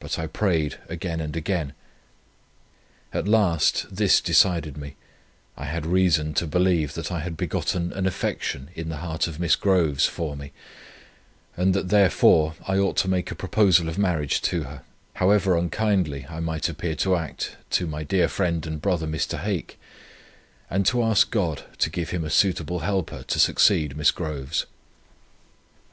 But 0.00 0.18
I 0.18 0.26
prayed 0.26 0.78
again 0.88 1.20
and 1.20 1.36
again. 1.36 1.72
At 3.12 3.28
last 3.28 3.86
this 3.94 4.20
decided 4.20 4.76
me, 4.76 4.96
I 5.56 5.66
had 5.66 5.86
reason 5.86 6.34
to 6.34 6.48
believe 6.48 6.94
that 6.94 7.12
I 7.12 7.20
had 7.20 7.36
begotten 7.36 7.92
an 7.92 8.04
affection 8.04 8.70
in 8.74 8.88
the 8.88 8.96
heart 8.96 9.28
of 9.28 9.38
Miss 9.38 9.54
Groves 9.54 10.04
for 10.04 10.36
me, 10.36 10.50
and 11.56 11.74
that 11.74 11.90
therefore 11.90 12.56
I 12.66 12.76
ought 12.78 12.96
to 12.96 13.08
make 13.08 13.30
a 13.30 13.36
proposal 13.36 13.88
of 13.88 13.98
marriage 13.98 14.40
to 14.50 14.64
her, 14.64 14.82
however 15.14 15.56
unkindly 15.56 16.26
I 16.28 16.40
might 16.40 16.68
appear 16.68 16.96
to 16.96 17.14
act 17.14 17.54
to 17.70 17.86
my 17.86 18.02
dear 18.02 18.26
friend 18.26 18.66
and 18.66 18.82
brother 18.82 19.06
Mr. 19.06 19.38
Hake, 19.38 19.78
and 20.70 20.84
to 20.86 21.04
ask 21.04 21.30
God 21.30 21.62
to 21.78 21.88
give 21.88 22.10
him 22.10 22.24
a 22.24 22.30
suitable 22.30 22.80
helper 22.80 23.22
to 23.28 23.38
succeed 23.38 23.96
Miss 23.96 24.10
Groves. 24.10 24.66